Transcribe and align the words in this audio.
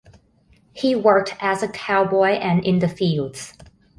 He 0.73 0.95
worked 0.95 1.35
as 1.39 1.61
a 1.61 1.67
cowboy 1.67 2.29
and 2.29 2.65
in 2.65 2.79
the 2.79 2.87
fields. 2.87 3.53